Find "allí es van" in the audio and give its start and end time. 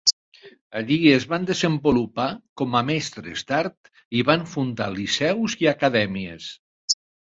0.79-1.45